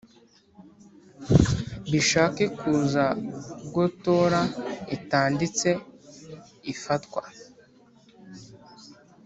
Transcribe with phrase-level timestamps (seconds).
[1.91, 3.05] Bishaka kuze
[3.63, 4.47] ubwo torah
[4.95, 5.69] itanditse
[6.73, 7.21] ifatwa